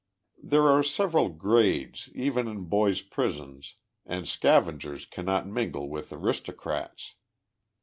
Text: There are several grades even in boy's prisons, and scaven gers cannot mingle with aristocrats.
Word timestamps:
There 0.41 0.67
are 0.67 0.81
several 0.81 1.29
grades 1.29 2.09
even 2.15 2.47
in 2.47 2.63
boy's 2.65 3.03
prisons, 3.03 3.75
and 4.03 4.25
scaven 4.25 4.79
gers 4.79 5.05
cannot 5.05 5.45
mingle 5.45 5.87
with 5.89 6.11
aristocrats. 6.11 7.13